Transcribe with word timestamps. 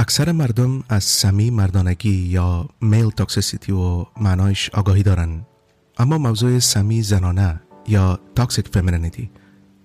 اکثر 0.00 0.32
مردم 0.32 0.84
از 0.88 1.04
سمی 1.04 1.50
مردانگی 1.50 2.10
یا 2.10 2.68
male 2.80 3.10
toxicity 3.10 3.72
و 3.72 4.06
معنایش 4.20 4.70
آگاهی 4.70 5.02
دارن. 5.02 5.46
اما 5.98 6.18
موضوع 6.18 6.58
سمی 6.58 7.02
زنانه 7.02 7.60
یا 7.88 8.20
toxic 8.34 8.68
femininity 8.68 9.30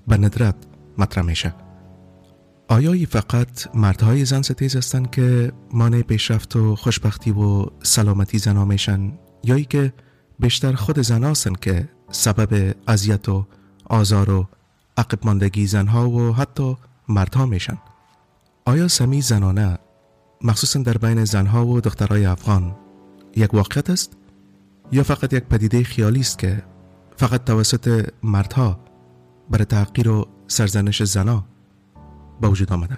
به 0.08 0.18
ندرت 0.18 0.56
مطرح 0.98 1.24
میشه. 1.24 1.56
آیا 2.68 2.94
ای 2.94 3.06
فقط 3.06 3.76
مردهای 3.76 4.26
زن 4.26 4.42
ستیز 4.42 4.76
هستند 4.76 5.12
که 5.12 5.52
مانع 5.72 6.02
پیشرفت 6.02 6.56
و 6.56 6.76
خوشبختی 6.76 7.32
و 7.32 7.66
سلامتی 7.84 8.38
زنا 8.38 8.66
میشن 8.66 9.14
یا 9.44 9.56
ای 9.56 9.66
که 9.66 9.94
بیشتر 10.40 10.74
خود 10.74 11.00
زن 11.00 11.24
هستند 11.24 11.60
که 11.60 11.90
سبب 12.12 12.76
اذیت 12.88 13.30
و 13.30 13.46
آزار 13.86 14.30
و 14.30 14.48
عقب 14.98 15.26
ماندگی 15.26 15.68
زنها 15.68 16.10
و 16.10 16.36
حتی 16.36 16.78
مردها 17.08 17.46
میشن. 17.46 17.78
آیا 18.66 18.88
سمی 18.88 19.22
زنانه 19.22 19.78
مخصوصا 20.42 20.80
در 20.80 20.98
بین 20.98 21.26
زنها 21.26 21.68
و 21.68 21.82
دخترای 21.82 22.26
افغان. 22.26 22.76
یک 23.36 23.54
واقعیت 23.54 23.90
است 23.90 24.18
یا 24.92 25.04
فقط 25.04 25.34
یک 25.34 25.44
پدیده 25.44 25.84
خیالی 25.84 26.20
است 26.20 26.40
که 26.40 26.64
فقط 27.18 27.44
توسط 27.44 28.10
مردها 28.24 28.80
برای 29.50 29.66
تحقیر 29.66 30.10
و 30.10 30.28
سرزنش 30.48 31.04
زنها 31.04 31.46
به 32.42 32.48
وجود 32.48 32.74
آمده؟ 32.74 32.98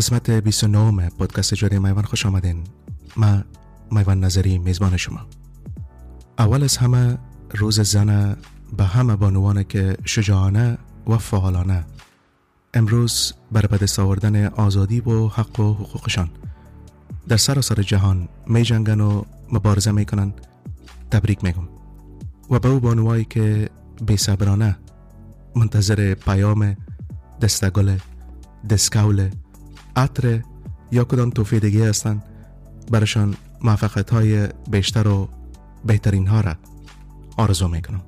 قسمت 0.00 0.30
29 0.30 1.08
پادکست 1.08 1.54
جاری 1.54 1.78
میوان 1.78 2.04
خوش 2.04 2.26
آمدین. 2.26 2.64
ما 3.16 3.42
میوان 3.90 4.24
نظری 4.24 4.58
میزبان 4.58 4.96
شما. 4.96 5.20
اول 6.38 6.62
از 6.62 6.76
همه 6.76 7.18
روز 7.50 7.80
زن 7.80 8.36
به 8.76 8.84
همه 8.84 9.16
بانوانه 9.16 9.64
که 9.64 9.96
شجاعانه 10.04 10.78
و 11.06 11.18
فعالانه. 11.18 11.84
امروز 12.74 13.32
بر 13.52 13.66
بدست 13.66 13.98
آوردن 13.98 14.46
آزادی 14.46 15.00
و 15.00 15.28
حق 15.28 15.60
و 15.60 15.74
حقوقشان. 15.74 16.30
در 17.28 17.36
سراسر 17.36 17.82
جهان 17.82 18.28
می 18.46 18.62
جنگن 18.62 19.00
و 19.00 19.22
مبارزه 19.52 19.90
می‌کنن 19.90 20.32
تبریک 21.10 21.44
میگم. 21.44 21.68
و 22.50 22.58
به 22.58 22.68
او 22.68 22.80
بانوایی 22.80 23.24
که 23.24 23.70
بی 24.06 24.16
صبرانه 24.16 24.78
منتظر 25.56 26.14
پیام 26.14 26.76
دستگل 27.40 27.96
دسکول 28.70 29.28
عطر 29.96 30.42
یا 30.92 31.04
کدام 31.04 31.30
توفیه 31.30 31.60
دیگه 31.60 31.88
هستن 31.88 32.22
برشان 32.90 33.34
موفقیت 33.62 34.10
های 34.10 34.48
بیشتر 34.70 35.08
و 35.08 35.28
بهترین 35.84 36.26
ها 36.26 36.40
را 36.40 36.54
آرزو 37.36 37.68
می‌کنم. 37.68 38.02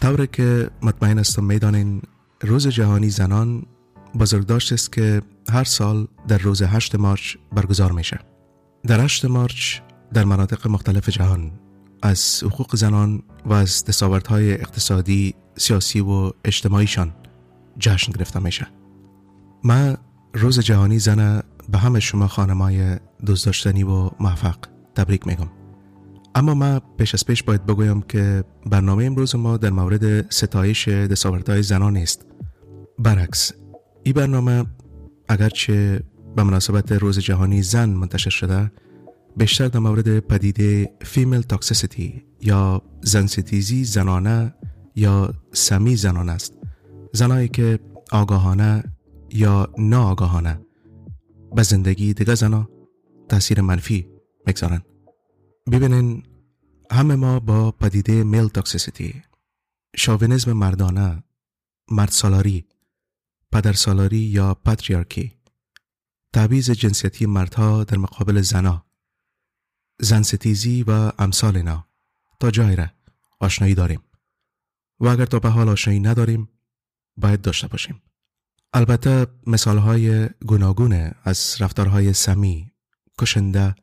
طوره 0.00 0.26
که 0.26 0.70
مطمئن 0.82 1.18
استم 1.18 1.44
می‌دانین 1.44 2.02
روز 2.42 2.68
جهانی 2.68 3.10
زنان 3.10 3.62
بزرگداشت 4.18 4.72
است 4.72 4.92
که 4.92 5.22
هر 5.50 5.64
سال 5.64 6.06
در 6.28 6.38
روز 6.38 6.62
8 6.62 6.94
مارچ 6.94 7.36
برگزار 7.52 7.92
میشه. 7.92 8.18
در 8.86 9.00
8 9.00 9.24
مارچ 9.24 9.80
در 10.12 10.24
مناطق 10.24 10.66
مختلف 10.66 11.08
جهان 11.08 11.52
از 12.02 12.42
حقوق 12.44 12.76
زنان 12.76 13.22
و 13.46 13.52
از 13.52 13.84
دستاوردهای 13.84 14.52
اقتصادی، 14.52 15.34
سیاسی 15.56 16.00
و 16.00 16.32
اجتماعیشان 16.44 17.12
جشن 17.78 18.12
گرفته 18.12 18.38
میشه. 18.38 18.66
ما 19.64 19.96
روز 20.34 20.60
جهانی 20.60 20.98
زن 20.98 21.42
به 21.68 21.78
همه 21.78 22.00
شما 22.00 22.26
خانمای 22.26 22.96
دوست 23.26 23.46
داشتنی 23.46 23.82
و 23.82 24.10
موفق 24.20 24.56
تبریک 24.94 25.26
میگم. 25.26 25.48
اما 26.34 26.54
ما 26.54 26.80
پیش 26.98 27.14
از 27.14 27.26
پیش 27.26 27.42
باید 27.42 27.66
بگویم 27.66 28.02
که 28.02 28.44
برنامه 28.66 29.04
امروز 29.04 29.36
ما 29.36 29.56
در 29.56 29.70
مورد 29.70 30.30
ستایش 30.30 30.88
دستاوردهای 30.88 31.62
زنان 31.62 31.96
نیست. 31.96 32.26
برعکس 32.98 33.52
این 34.02 34.14
برنامه 34.14 34.64
اگرچه 35.28 36.00
به 36.36 36.42
مناسبت 36.42 36.92
روز 36.92 37.18
جهانی 37.18 37.62
زن 37.62 37.88
منتشر 37.88 38.30
شده 38.30 38.72
بیشتر 39.36 39.68
در 39.68 39.80
مورد 39.80 40.18
پدیده 40.20 40.92
female 41.02 41.42
toxicity 41.42 42.24
یا 42.40 42.82
زنستیزی 43.02 43.84
زنانه 43.84 44.54
یا 44.96 45.34
سمی 45.52 45.96
زنانه 45.96 46.32
است. 46.32 46.52
زنایی 47.12 47.48
که 47.48 47.78
آگاهانه 48.12 48.84
یا 49.32 49.72
ناآگاهانه. 49.78 50.66
به 51.56 51.62
زندگی 51.62 52.14
دیگه 52.14 52.34
زنا 52.34 52.68
تاثیر 53.28 53.60
منفی 53.60 54.08
می‌گذارن. 54.46 54.82
ببینین 55.72 56.22
همه 56.90 57.14
ما 57.14 57.40
با 57.40 57.70
پدیده 57.70 58.24
male 58.24 58.48
toxicity 58.48 59.22
شوونیزم 59.96 60.52
مردانه 60.52 61.24
مرد 61.90 62.08
سالاری 62.08 62.64
پدر 63.52 63.72
سالاری 63.72 64.18
یا 64.18 64.54
patriarchy. 64.54 65.40
تعویز 66.32 66.70
جنسیتی 66.70 67.26
مردها 67.26 67.84
در 67.84 67.96
مقابل 67.98 68.40
زنا. 68.40 68.86
زنستیزی 70.00 70.82
و 70.82 71.12
امثال 71.18 71.56
اینا. 71.56 71.86
تا 72.40 72.50
جای 72.50 72.76
را 72.76 72.86
آشنایی 73.40 73.74
داریم. 73.74 74.00
و 75.00 75.08
اگر 75.08 75.24
تا 75.24 75.38
به 75.38 75.48
حال 75.48 75.68
آشنایی 75.68 76.00
نداریم 76.00 76.48
باید 77.16 77.40
داشته 77.40 77.68
باشیم. 77.68 78.02
البته 78.72 79.26
مثال 79.46 79.78
های 79.78 80.28
گوناگون 80.28 81.12
از 81.24 81.56
رفتارهای 81.60 82.12
سمی، 82.12 82.72
کشنده 83.18 83.74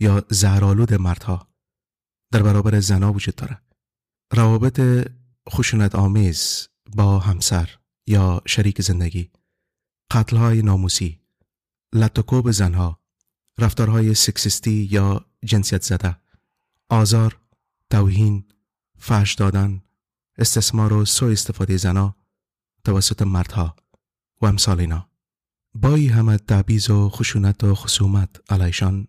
یا 0.00 0.24
زهرالود 0.30 0.94
مردها 0.94 1.48
در 2.32 2.42
برابر 2.42 2.80
زنا 2.80 3.12
وجود 3.12 3.34
داره. 3.34 3.60
روابط 4.32 5.08
خشونت 5.50 5.94
آمیز 5.94 6.68
با 6.96 7.18
همسر 7.18 7.70
یا 8.06 8.42
شریک 8.46 8.82
زندگی، 8.82 9.30
قتلهای 10.10 10.62
ناموسی، 10.62 11.20
لطکوب 11.94 12.50
زنها، 12.50 13.00
رفتارهای 13.58 14.14
سکسیستی 14.14 14.88
یا 14.90 15.24
جنسیت 15.44 15.82
زده، 15.82 16.16
آزار، 16.88 17.40
توهین، 17.90 18.44
فحش 18.98 19.34
دادن، 19.34 19.82
استثمار 20.38 20.92
و 20.92 21.04
سوء 21.04 21.32
استفاده 21.32 21.76
زنها 21.76 22.16
توسط 22.84 23.22
مردها 23.22 23.76
و 24.40 24.46
امثال 24.46 24.80
اینا 24.80 25.08
با 25.74 25.94
ای 25.94 26.06
همه 26.06 26.38
تعبیز 26.38 26.90
و 26.90 27.08
خشونت 27.08 27.64
و 27.64 27.74
خصومت 27.74 28.52
علیشان 28.52 29.06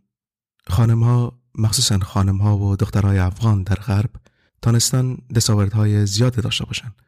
خانم 0.67 1.03
ها 1.03 1.41
مخصوصا 1.57 1.99
خانم 1.99 2.37
ها 2.37 2.57
و 2.57 2.75
دخترهای 2.75 3.17
افغان 3.19 3.63
در 3.63 3.75
غرب 3.75 4.09
تانستان 4.61 5.17
های 5.73 6.05
زیاد 6.05 6.43
داشته 6.43 6.65
باشند. 6.65 7.01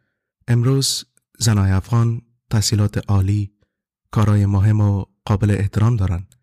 امروز 0.47 1.06
زنای 1.39 1.72
افغان 1.72 2.22
تحصیلات 2.50 3.09
عالی 3.09 3.53
کارهای 4.11 4.45
مهم 4.45 4.81
و 4.81 5.06
قابل 5.25 5.51
احترام 5.51 5.95
دارند 5.95 6.35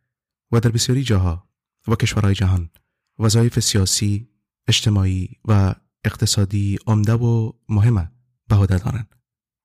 و 0.52 0.60
در 0.60 0.70
بسیاری 0.70 1.02
جاها 1.02 1.48
و 1.88 1.94
کشورهای 1.94 2.34
جهان 2.34 2.70
وظایف 3.18 3.60
سیاسی، 3.60 4.28
اجتماعی 4.68 5.30
و 5.44 5.74
اقتصادی 6.04 6.78
عمده 6.86 7.12
و 7.12 7.52
مهمه 7.68 8.10
به 8.48 8.56
عهده 8.56 8.78
دارند. 8.78 9.14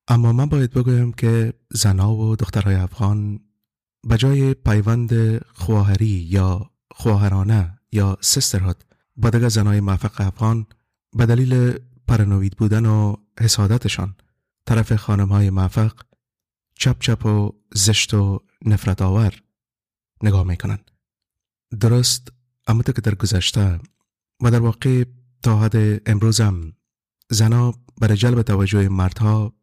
اما 0.08 0.32
من 0.32 0.46
باید 0.46 0.70
بگویم 0.70 1.12
که 1.12 1.54
زنها 1.70 2.14
و 2.14 2.36
دخترهای 2.36 2.74
افغان 2.74 3.40
به 4.08 4.16
جای 4.16 4.54
پیوند 4.54 5.38
خواهری 5.44 6.06
یا 6.06 6.70
خواهرانه 6.90 7.78
یا 7.92 8.16
سسترهاد 8.20 8.86
با 9.16 9.30
دیگر 9.30 9.48
زنهای 9.48 9.80
موفق 9.80 10.20
افغان 10.20 10.66
به 11.16 11.26
دلیل 11.26 11.78
پرنوید 12.08 12.56
بودن 12.56 12.86
و 12.86 13.16
حسادتشان 13.40 14.14
طرف 14.66 14.92
خانم 14.92 15.28
های 15.28 15.50
موفق 15.50 15.92
چپ 16.74 16.98
چپ 17.00 17.26
و 17.26 17.52
زشت 17.74 18.14
و 18.14 18.40
نفرت 18.64 19.02
آور 19.02 19.42
نگاه 20.22 20.44
می‌کنند. 20.44 20.90
درست 21.80 22.28
اما 22.66 22.82
که 22.82 22.92
در 22.92 23.14
گذشته 23.14 23.80
و 24.42 24.50
در 24.50 24.60
واقع 24.60 25.04
تا 25.42 25.60
حد 25.60 26.08
امروزم 26.08 26.72
زنها 27.30 27.74
برای 28.00 28.16
جلب 28.16 28.42
توجه 28.42 28.88
مردها 28.88 29.59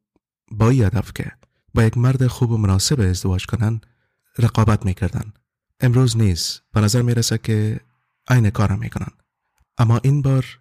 با 0.51 0.69
این 0.69 0.83
هدف 0.83 1.13
که 1.13 1.31
با 1.73 1.83
یک 1.83 1.97
مرد 1.97 2.27
خوب 2.27 2.51
و 2.51 2.57
مناسب 2.57 3.01
ازدواج 3.01 3.45
کنن 3.45 3.81
رقابت 4.37 4.85
می‌کردن. 4.85 5.33
امروز 5.79 6.17
نیز 6.17 6.61
به 6.73 6.81
نظر 6.81 7.01
می‌رسه 7.01 7.37
که 7.37 7.79
عین 8.27 8.49
کارم 8.49 8.79
می‌کنن. 8.79 9.11
اما 9.77 9.97
این 10.03 10.21
بار 10.21 10.59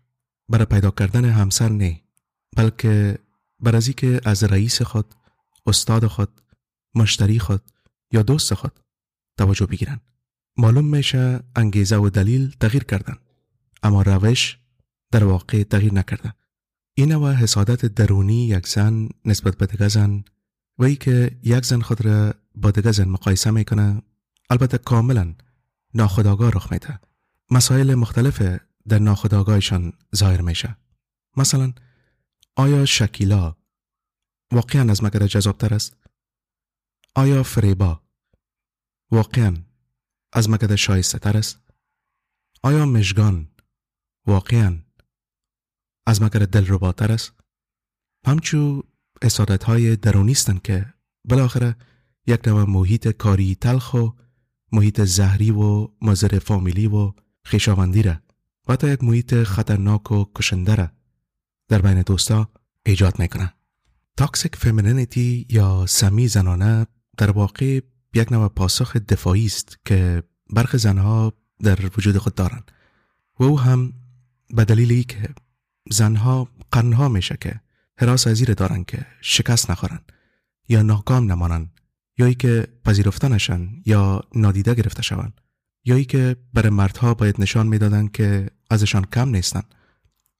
برای 0.48 0.64
پیدا 0.64 0.90
کردن 0.90 1.24
همسر 1.24 1.68
نه 1.68 2.00
بلکه 2.56 3.18
بر 3.60 3.76
از 3.76 3.90
که 3.90 4.20
از 4.24 4.44
رئیس 4.44 4.82
خود 4.82 5.14
استاد 5.66 6.06
خود 6.06 6.40
مشتری 6.94 7.38
خود 7.38 7.62
یا 8.12 8.22
دوست 8.22 8.54
خود 8.54 8.80
توجه 9.36 9.66
بگیرن. 9.66 10.00
معلوم 10.56 10.84
میشه 10.84 11.40
انگیزه 11.56 11.96
و 11.96 12.10
دلیل 12.10 12.56
تغییر 12.60 12.84
کردن 12.84 13.16
اما 13.82 14.02
روش 14.02 14.58
در 15.10 15.24
واقع 15.24 15.62
تغییر 15.62 15.94
نکرده. 15.94 16.34
این 16.98 17.12
نوع 17.12 17.32
حسادت 17.32 17.87
درونی 17.87 18.46
یک 18.46 18.66
زن 18.66 19.08
نسبت 19.25 19.56
به 19.56 19.66
دیگه 19.66 19.88
زن 19.88 20.25
و 20.78 20.84
ای 20.84 20.96
که 20.96 21.38
یک 21.43 21.64
زن 21.64 21.81
خود 21.81 22.04
را 22.04 22.34
با 22.54 22.70
دیگه 22.70 22.93
زن 22.93 23.08
مقایسه 23.08 23.50
می‌کنه 23.50 24.02
البته 24.50 24.78
کاملا 24.78 25.34
ناخداگاه 25.94 26.50
رخ 26.50 26.72
میده. 26.72 27.00
مسائل 27.50 27.94
مختلف 27.94 28.58
در 28.88 28.98
ناخداگاهشان 28.98 29.93
ظاهر 30.16 30.40
میشه. 30.40 30.76
مثلا 31.37 31.72
آیا 32.56 32.84
شکیلا 32.84 33.56
واقعا 34.52 34.90
از 34.90 35.04
مگر 35.04 35.26
جذابتر 35.26 35.75
است؟ 35.75 35.96
آیا 37.14 37.43
فریبا 37.43 38.00
واقعا 39.10 39.56
از 40.32 40.50
مگد 40.50 40.75
شایسته 40.75 41.19
تر 41.19 41.37
است؟ 41.37 41.60
آیا 42.62 42.87
مشگان 42.87 43.48
واقعا 44.26 44.78
از 46.06 46.23
مگر 46.23 46.41
دلرباتر 46.41 47.12
است؟ 47.12 47.32
همچو 48.26 48.82
اصادت 49.23 49.64
های 49.64 49.97
درونیستن 49.97 50.58
که 50.64 50.87
بالاخره 51.25 51.76
یک 52.26 52.49
نوع 52.49 52.64
محیط 52.64 53.08
کاری 53.08 53.55
تلخ 53.55 53.94
و 53.94 54.08
محیط 54.73 55.00
زهری 55.00 55.50
و 55.50 55.88
مزر 56.03 56.38
فامیلی 56.38 56.87
و 56.87 57.12
خیشاوندی 57.44 58.03
را 58.03 58.17
و 58.69 58.73
حتی 58.73 58.93
یک 58.93 59.05
محیط 59.05 59.35
خطرناک 59.35 60.12
و 60.12 60.25
کشنده 60.35 60.75
را 60.75 60.91
در 61.69 61.82
بین 61.82 62.03
دوستا 62.03 62.49
ایجاد 62.87 63.19
می‌کنه 63.19 63.53
تاکسیک 64.17 64.56
فمینینیتی 64.56 65.47
یا 65.50 65.87
سمی 65.88 66.29
زنانه 66.29 66.87
در 67.17 67.31
واقع 67.31 67.81
یک 68.14 68.32
نوع 68.32 68.49
پاسخ 68.49 68.97
دفاعی 68.97 69.47
است 69.47 69.79
که 69.85 70.23
برخ 70.50 70.76
زنها 70.76 71.32
در 71.62 71.91
وجود 71.99 72.19
خود 72.19 72.35
دارند 72.35 72.73
و 73.41 73.44
او 73.44 73.61
هم 73.61 73.93
به 74.55 74.64
دلیل 74.64 75.03
که 75.03 75.35
زنها 75.90 76.48
قرنها 76.72 77.08
میشه 77.08 77.36
که 77.40 77.60
حراس 77.98 78.26
ازیر 78.26 78.54
دارن 78.54 78.84
که 78.84 79.06
شکست 79.20 79.70
نخورن 79.70 80.00
یا 80.68 80.82
ناکام 80.82 81.32
نمانن 81.32 81.70
یا 82.18 82.26
ای 82.26 82.34
که 82.34 82.68
پذیرفته 82.84 83.28
نشن 83.28 83.68
یا 83.86 84.22
نادیده 84.34 84.74
گرفته 84.74 85.02
شون 85.02 85.32
یا 85.84 85.96
ای 85.96 86.04
که 86.04 86.36
برای 86.54 86.70
مردها 86.70 87.14
باید 87.14 87.40
نشان 87.40 87.66
می‌دادن 87.66 88.06
که 88.06 88.50
ازشان 88.70 89.04
کم 89.04 89.28
نیستن. 89.28 89.62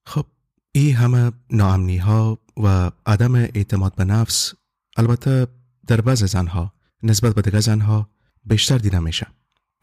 خب 0.07 0.27
این 0.73 0.97
همه 0.97 1.33
ناامنی 1.51 1.97
ها 1.97 2.39
و 2.57 2.91
عدم 3.07 3.35
اعتماد 3.35 3.95
به 3.95 4.05
نفس 4.05 4.55
البته 4.97 5.47
در 5.87 6.01
بعض 6.01 6.25
زنها 6.25 6.73
نسبت 7.03 7.35
به 7.35 7.43
دیگر 7.43 7.61
زنها 7.61 8.11
بیشتر 8.45 8.79
دیده 8.79 8.99
میشه. 8.99 9.27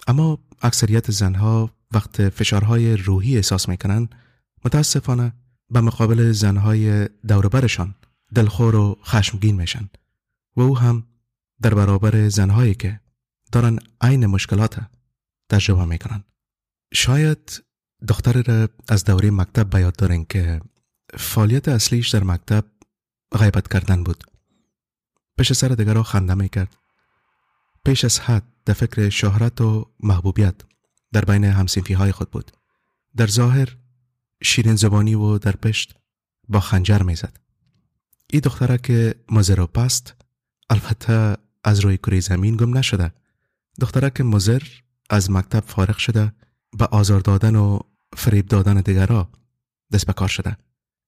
اما 0.07 0.39
اکثریت 0.61 1.11
زنها 1.11 1.71
وقت 1.91 2.29
فشارهای 2.29 2.97
روحی 2.97 3.35
احساس 3.35 3.69
می‌کنن 3.69 4.09
متاسفانه 4.65 5.33
به 5.73 5.81
مقابل 5.81 6.31
زنهای 6.31 7.09
دوربرشان 7.27 7.95
دلخور 8.35 8.75
و 8.75 8.97
خشمگین 9.03 9.55
میشن 9.55 9.89
و 10.55 10.61
او 10.61 10.77
هم 10.77 11.07
در 11.61 11.73
برابر 11.73 12.29
زنهایی 12.29 12.75
که 12.75 12.99
دارن 13.51 13.79
عین 14.01 14.25
مشکلات 14.25 14.79
تجربه 15.49 15.85
می‌کنن. 15.85 16.23
شاید 16.93 17.63
دختر 18.07 18.41
را 18.41 18.69
از 18.89 19.03
دوره 19.03 19.31
مکتب 19.31 19.75
بیاد 19.77 19.95
دارین 19.95 20.25
که 20.25 20.61
فعالیت 21.17 21.67
اصلیش 21.67 22.09
در 22.09 22.23
مکتب 22.23 22.65
غیبت 23.39 23.67
کردن 23.67 24.03
بود. 24.03 24.23
پیش 25.37 25.53
سر 25.53 25.67
دیگر 25.67 26.01
خنده 26.01 26.33
می‌کرد. 26.33 26.75
پیش 27.85 28.05
از 28.05 28.19
حد 28.19 28.43
در 28.65 28.73
فکر 28.73 29.09
شهرت 29.09 29.61
و 29.61 29.91
محبوبیت 29.99 30.55
در 31.11 31.25
بین 31.25 31.43
همسینفی 31.43 31.93
های 31.93 32.11
خود 32.11 32.31
بود. 32.31 32.51
در 33.15 33.27
ظاهر 33.27 33.77
شیرین 34.43 34.75
زبانی 34.75 35.15
و 35.15 35.37
در 35.37 35.55
پشت 35.55 35.95
با 36.47 36.59
خنجر 36.59 37.01
می‌زد. 37.01 37.37
این 38.29 38.41
دختره 38.41 38.77
که 38.77 39.15
مزر 39.31 39.65
پست 39.65 40.15
البته 40.69 41.37
از 41.63 41.79
روی 41.79 41.97
کره 41.97 42.19
زمین 42.19 42.55
گم 42.57 42.77
نشده. 42.77 43.13
دختره 43.81 44.09
که 44.09 44.23
مزر 44.23 44.63
از 45.09 45.31
مکتب 45.31 45.63
فارغ 45.67 45.97
شده 45.97 46.31
به 46.77 46.85
آزار 46.85 47.19
دادن 47.19 47.55
و 47.55 47.79
فریب 48.17 48.45
دادن 48.45 48.81
دیگرا 48.81 49.29
دست 49.93 50.05
به 50.05 50.13
کار 50.13 50.27
شده. 50.27 50.57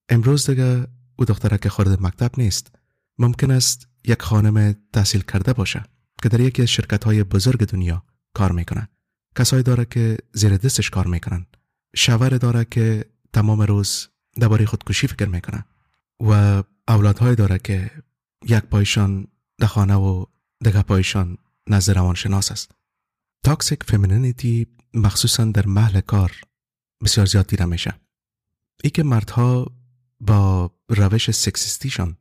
امروز 0.10 0.50
دیگه 0.50 0.88
او 1.16 1.26
دختره 1.26 1.58
که 1.58 1.70
خورد 1.70 2.02
مکتب 2.02 2.32
نیست 2.38 2.76
ممکن 3.18 3.52
است 3.52 3.88
یک 4.06 4.22
خانم 4.22 4.76
تحصیل 4.94 5.22
کرده 5.22 5.54
باشه 5.54 5.84
که 6.24 6.30
در 6.30 6.40
یکی 6.40 6.62
از 6.62 6.68
شرکت 6.68 7.04
های 7.04 7.24
بزرگ 7.24 7.66
دنیا 7.66 8.04
کار 8.34 8.52
می‌کنه. 8.52 8.90
کسایی 9.36 9.64
داره 9.64 9.86
که 9.86 10.18
زیر 10.34 10.58
دستش 10.58 10.90
کار 10.90 11.08
می‌کنن. 11.08 11.46
شور 11.96 12.30
داره 12.30 12.66
که 12.66 13.06
تمام 13.36 13.62
روز 13.62 14.08
درباره 14.36 14.66
خودکشی 14.66 15.08
فکر 15.08 15.30
می‌کنه 15.30 15.66
و 16.20 16.64
اولادهای 16.88 17.36
داره 17.36 17.60
که 17.60 17.92
یک 18.48 18.64
پایشان 18.64 19.28
در 19.58 19.68
خانه 19.68 19.96
و 19.96 20.26
دیگه 20.64 20.82
پایشان 20.82 21.38
نزد 21.70 21.92
روانشناس 21.92 22.52
است. 22.52 22.72
تاکسیک 23.44 23.84
فمینینیتی 23.84 24.68
مخصوصا 24.94 25.46
در 25.46 25.66
محل 25.66 26.02
کار 26.02 26.32
بسیار 27.04 27.26
زیاد 27.26 27.48
دیده 27.48 27.66
میشه. 27.66 27.94
ای 28.84 28.90
که 28.90 29.04
مردها 29.04 29.72
با 30.20 30.72
روش 30.90 31.32
سکسیستیشان 31.32 32.18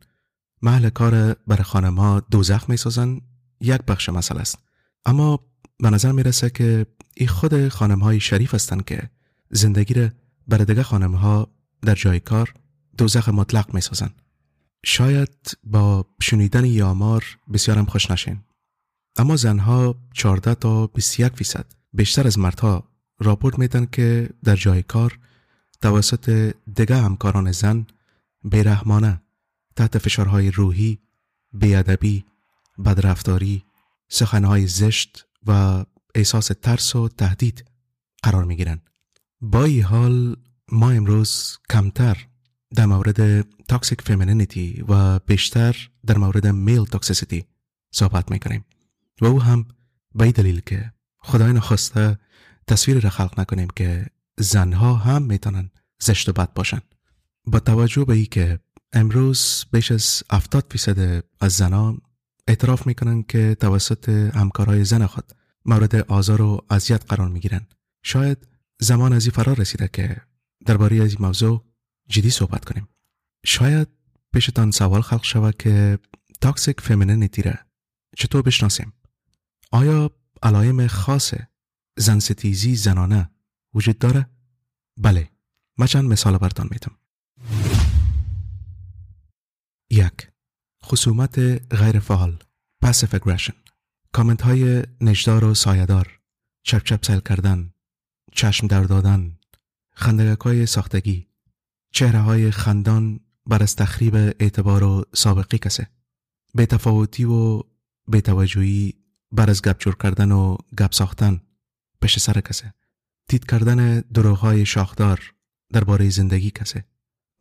محل 0.62 0.88
کار 0.88 1.34
بر 1.34 1.62
خانم 1.62 1.94
ها 1.94 2.20
دوزخ 2.20 2.70
می‌سازن 2.70 3.20
یک 3.60 3.82
بخش 3.82 4.08
مسئله 4.08 4.40
است. 4.40 4.58
اما 5.06 5.40
به 5.78 5.90
نظر 5.90 6.12
می‌رسه 6.12 6.50
که 6.50 6.87
این 7.14 7.28
خود 7.28 7.69
خانم 7.69 8.00
های 8.00 8.20
شریف 8.20 8.55
هستند 8.55 8.84
که 8.84 9.10
زندگی 9.50 9.94
را 9.94 10.10
بر 10.49 10.58
دیگه 10.58 10.82
خانم 10.82 11.14
ها 11.14 11.49
در 11.82 11.94
جای 11.94 12.20
کار 12.20 12.55
دوزخ 12.99 13.29
مطلق 13.29 13.75
می‌سازن 13.75 14.11
شاید 14.85 15.58
با 15.64 16.06
شنیدن 16.20 16.64
یامار 16.64 17.25
بسیارم 17.52 17.85
خوش 17.85 18.11
نشین 18.11 18.41
اما 19.17 19.37
زنها 19.37 19.94
14 20.12 20.55
تا 20.55 20.87
21 20.87 21.32
فیصد 21.37 21.67
بیشتر 21.93 22.26
از 22.26 22.38
مردها 22.38 22.88
راپورت 23.19 23.58
میدن 23.58 23.87
که 23.87 24.29
در 24.44 24.56
جای 24.56 24.82
کار 24.82 25.19
توسط 25.82 26.55
دیگه 26.75 26.96
همکاران 26.96 27.52
زن 27.52 27.87
بیرحمانه 28.44 29.23
تحت 29.76 29.99
فشارهای 29.99 30.50
روحی، 30.50 30.99
بیادبی، 31.52 32.25
بدرفتاری، 32.85 33.64
سخنهای 34.08 34.67
زشت 34.67 35.26
و 35.46 35.85
احساس 36.14 36.46
ترس 36.46 36.96
و 36.96 37.08
تهدید 37.08 37.64
قرار 38.23 38.44
می 38.44 38.56
گیرن. 38.56 38.81
با 39.44 39.64
این 39.64 39.82
حال 39.82 40.37
ما 40.73 40.91
امروز 40.91 41.58
کمتر 41.70 42.26
در 42.75 42.87
مورد 42.87 43.41
toxic 43.69 44.02
femininity 44.02 44.85
و 44.88 45.19
بیشتر 45.19 45.91
در 46.06 46.19
مورد 46.19 46.46
male 46.46 46.85
toxicity 46.85 47.44
صحبت 47.91 48.31
می 48.31 48.38
کنیم 48.38 48.64
و 49.20 49.26
او 49.26 49.43
هم 49.43 49.67
به 50.14 50.32
دلیل 50.32 50.61
که 50.61 50.93
خدای 51.19 51.52
نخواسته 51.52 52.19
تصویر 52.67 53.00
را 53.00 53.11
خلق 53.11 53.41
نکنیم 53.41 53.69
که 53.77 54.06
زنها 54.39 54.94
هم 54.94 55.22
می‌تونن 55.22 55.70
زشت 56.01 56.29
و 56.29 56.32
بد 56.32 56.53
باشن. 56.53 56.81
با 57.46 57.60
توجه 57.60 58.05
به 58.05 58.15
ای 58.15 58.27
که 58.27 58.58
امروز 58.93 59.65
بیش 59.72 59.93
از 59.93 60.22
70 60.32 60.67
فیصد 60.70 61.24
از 61.41 61.53
زنان 61.53 62.01
اعتراف 62.48 62.86
می‌کنن 62.86 63.22
که 63.22 63.56
توسط 63.60 64.08
همکارای 64.08 64.84
زن 64.84 65.06
خود 65.06 65.32
مورد 65.65 65.94
آزار 65.94 66.43
و 66.43 66.60
اذیت 66.70 67.05
قرار 67.08 67.29
می‌گیرن. 67.29 67.67
شاید 68.03 68.54
زمان 68.81 69.12
از 69.12 69.24
این 69.24 69.32
فرار 69.32 69.56
رسیده 69.56 69.88
که 69.88 70.20
درباره 70.66 71.02
از 71.02 71.10
این 71.10 71.26
موضوع 71.26 71.64
جدی 72.08 72.31
صحبت 72.31 72.64
کنیم. 72.64 72.88
شاید 73.46 73.88
پیشتان 74.32 74.70
سوال 74.70 75.00
خلق 75.00 75.24
شود 75.24 75.56
که 75.56 75.98
تاکسیک 76.40 76.81
فمینینیتی 76.81 77.43
را 77.43 77.54
چطور 78.16 78.43
بشناسیم؟ 78.43 78.93
آیا 79.72 80.10
علایم 80.43 80.86
خاص 80.86 81.34
زن 81.98 82.19
ستیزی 82.19 82.76
زنانه 82.76 83.31
وجود 83.74 83.98
داره؟ 83.98 84.26
بله 84.96 85.31
من 85.78 85.86
چند 85.86 86.04
مثال 86.04 86.38
برتان 86.38 86.69
میتم 86.70 86.96
یک 89.90 90.28
خصومت 90.84 91.38
غیر 91.74 91.98
فعال 91.98 92.38
passive 92.84 93.14
aggression. 93.14 93.54
کامنت 94.12 94.43
های 94.43 94.82
نجدار 95.00 95.44
و 95.44 95.54
سایدار 95.54 96.20
چپ 96.62 96.84
چپ 96.84 97.04
سیل 97.04 97.20
کردن 97.20 97.73
چشم 98.34 98.67
در 98.67 98.82
دادن 98.82 99.38
خندگک 99.91 100.41
های 100.41 100.67
ساختگی 100.67 101.29
چهره 101.93 102.19
های 102.19 102.50
خندان 102.50 103.20
بر 103.46 103.62
از 103.62 103.76
تخریب 103.76 104.14
اعتبار 104.14 104.84
و 104.84 105.05
سابقی 105.14 105.58
کسه. 105.58 105.88
تفاوتی 106.56 107.24
و 107.24 107.62
توجهی 108.24 108.94
بر 109.32 109.50
از 109.50 109.62
گپ 109.62 110.03
کردن 110.03 110.32
و 110.32 110.56
گپ 110.79 110.93
ساختن 110.93 111.41
پشت 112.03 112.19
سر 112.19 112.41
کسه. 112.41 112.74
تید 113.29 113.46
کردن 113.46 114.05
های 114.17 114.67
شاخدار 114.67 115.34
درباره 115.72 116.10
زندگی 116.10 116.50
کسه. 116.50 116.84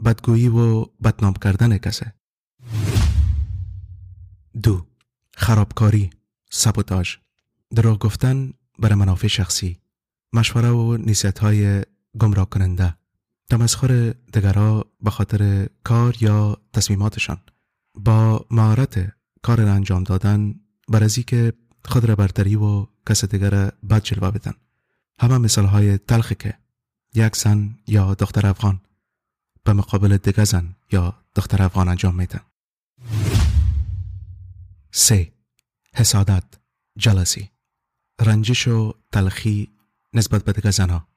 بدگویی 0.06 0.48
و 0.48 0.86
بدنام 0.86 1.34
کردن 1.34 1.78
کسه. 1.78 2.14
دو 4.64 4.88
خرابکاری 5.36 6.10
سبوتاژ. 6.50 7.16
دروغ 7.76 8.00
گفتن 8.00 8.54
برای 8.80 8.96
منافع 8.96 9.28
شخصی. 9.28 9.83
مشوره 10.34 10.70
و 10.70 10.98
نیست 10.98 11.40
های 11.40 11.84
گمراه 12.20 12.50
کننده 12.50 12.96
تمسخر 13.50 14.14
دگرها 14.34 14.86
به 15.02 15.10
خاطر 15.10 15.68
کار 15.84 16.16
یا 16.24 16.58
تصمیماتشان. 16.74 17.38
با 17.96 18.46
مهارت 18.52 19.14
کار 19.42 19.62
را 19.62 19.74
انجام 19.74 20.04
دادن 20.04 20.56
بر 20.88 21.08
که 21.08 21.54
خود 21.86 22.06
را 22.06 22.16
برتری 22.16 22.56
و 22.56 22.88
کس 23.10 23.26
دیگر 23.26 23.72
بد 23.90 24.04
جلوه 24.04 24.32
بدن. 24.32 24.54
همه 25.20 25.38
مثال 25.38 25.66
های 25.66 25.98
تلخی 25.98 26.36
که 26.36 26.58
یک 27.16 27.36
زن 27.36 27.78
یا 27.88 28.14
دختر 28.14 28.48
افغان 28.48 28.82
به 29.64 29.74
مقابل 29.74 30.18
دیگه 30.18 30.44
زن 30.44 30.76
یا 30.92 31.14
دختر 31.36 31.64
افغان 31.64 31.88
انجام 31.88 32.16
میدن. 32.16 32.42
سه. 34.92 35.34
حسادت 35.96 36.44
جلسی 36.98 37.50
رنجش 38.22 38.68
و 38.68 38.94
تلخی 39.12 39.73
نسبت 40.14 40.46
به 40.46 40.72
زنها. 40.72 41.08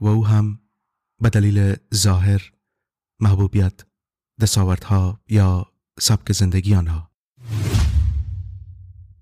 و 0.00 0.06
او 0.06 0.26
هم 0.26 0.60
به 1.20 1.28
دلیل 1.28 1.76
ظاهر 1.94 2.52
محبوبیت 3.20 3.86
دستاوردها 4.40 5.20
یا 5.28 5.72
سبک 6.00 6.32
زندگی 6.32 6.74
آنها. 6.74 7.10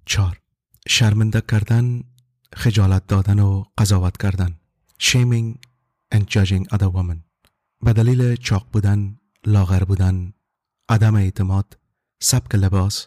چار 0.06 0.40
شرمنده 0.88 1.40
کردن 1.40 2.02
خجالت 2.54 3.06
دادن 3.06 3.38
و 3.38 3.64
قضاوت 3.78 4.16
کردن. 4.16 4.60
Shaming 5.02 5.58
and 6.14 6.24
judging 6.30 6.66
other 6.74 6.90
women. 6.94 7.18
به 7.82 7.92
دلیل 7.92 8.36
چاق 8.36 8.68
بودن 8.72 9.18
لاغر 9.46 9.84
بودن 9.84 10.32
عدم 10.88 11.14
اعتماد 11.14 11.78
سبک 12.20 12.54
لباس 12.54 13.06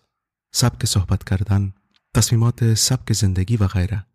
سبک 0.52 0.86
صحبت 0.86 1.24
کردن 1.24 1.74
تصمیمات 2.14 2.74
سبک 2.74 3.14
زندگی 3.14 3.58
و 3.58 3.68
غیره. 3.68 4.06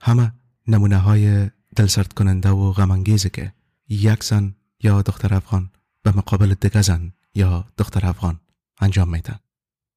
همه 0.00 0.32
نمونه 0.66 0.98
های 0.98 1.50
دلسرد 1.76 2.12
کننده 2.12 2.48
و 2.50 2.72
غمانگیزه 2.72 3.28
که 3.28 3.52
یک 3.88 4.24
زن 4.24 4.54
یا 4.80 5.02
دختر 5.02 5.34
افغان 5.34 5.70
به 6.02 6.12
مقابل 6.16 6.54
دیگه 6.54 6.82
زن 6.82 7.12
یا 7.34 7.64
دختر 7.78 8.06
افغان 8.06 8.40
انجام 8.80 9.08
میدن. 9.08 9.38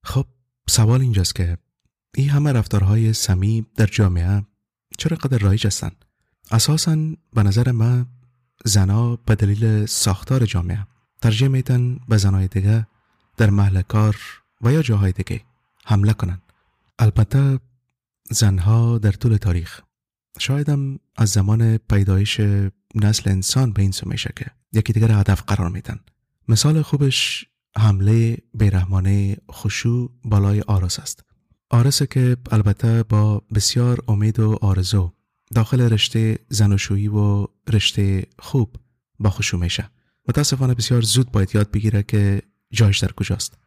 خب 0.03 0.25
سوال 0.69 1.01
اینجاست 1.01 1.35
که 1.35 1.57
این 2.15 2.29
همه 2.29 2.51
رفتارهای 2.51 3.13
سمی 3.13 3.65
در 3.75 3.85
جامعه 3.85 4.45
چرا 4.97 5.17
قدر 5.17 5.37
رایج 5.37 5.67
هستند 5.67 6.05
اساسا 6.51 6.95
به 7.33 7.43
نظر 7.43 7.71
من 7.71 8.05
زنا 8.65 9.15
به 9.15 9.35
دلیل 9.35 9.85
ساختار 9.85 10.45
جامعه 10.45 10.87
ترجیح 11.21 11.47
میدن 11.47 11.99
به 12.07 12.17
زنای 12.17 12.47
دیگه 12.47 12.87
در 13.37 13.49
محل 13.49 13.81
کار 13.81 14.15
و 14.61 14.71
یا 14.71 14.81
جاهای 14.81 15.11
دیگه 15.11 15.41
حمله 15.85 16.13
کنن. 16.13 16.41
البته 16.99 17.59
زنها 18.31 18.97
در 18.97 19.11
طول 19.11 19.37
تاریخ 19.37 19.81
شایدم 20.39 20.99
از 21.15 21.29
زمان 21.29 21.77
پیدایش 21.77 22.41
نسل 22.95 23.29
انسان 23.29 23.73
به 23.73 23.81
این 23.81 23.91
سو 23.91 24.09
میشه 24.09 24.33
که 24.35 24.45
یکی 24.73 24.93
دیگر 24.93 25.11
هدف 25.11 25.41
قرار 25.41 25.69
میدن. 25.69 25.99
مثال 26.47 26.81
خوبش 26.81 27.45
حمله 27.77 28.37
بیرحمانه 28.53 29.37
خشوع 29.51 30.11
بالای 30.23 30.61
آرس 30.61 30.99
است. 30.99 31.23
آرس 31.69 32.03
که 32.03 32.37
البته 32.51 33.03
با 33.03 33.41
بسیار 33.55 33.99
امید 34.07 34.39
و 34.39 34.57
آرزو 34.61 35.11
داخل 35.55 35.81
رشته 35.81 36.39
زناشویی 36.49 37.07
و 37.07 37.47
رشته 37.69 38.25
خوب 38.39 38.75
با 39.19 39.29
خشوع 39.29 39.59
میشه. 39.59 39.89
متاسفانه 40.27 40.73
بسیار 40.73 41.01
زود 41.01 41.31
باید 41.31 41.55
یاد 41.55 41.71
بگیره 41.71 42.03
که 42.03 42.41
جایش 42.71 42.99
در 42.99 43.11
کجاست. 43.11 43.57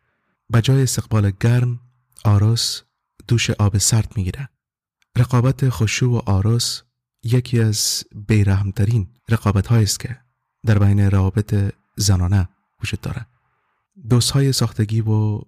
به 0.51 0.61
جای 0.61 0.83
استقبال 0.83 1.33
گرم 1.41 1.81
آرس 2.25 2.83
دوش 3.29 3.51
آب 3.51 3.79
سرد 3.79 4.13
می‌گیره. 4.17 4.49
رقابت 5.17 5.69
خشوع 5.69 6.19
و 6.19 6.31
آرس 6.31 6.83
یکی 7.23 7.61
از 7.61 8.05
بیرحمترین 8.27 9.09
رقابت 9.29 9.73
است 9.73 10.01
که 10.01 10.21
در 10.67 10.79
بین 10.79 11.01
روابط 11.01 11.75
زنانه 11.97 12.49
وجود 12.83 13.01
داره 13.01 13.27
دوست 14.09 14.31
های 14.31 14.53
ساختگی 14.53 15.01
و 15.01 15.41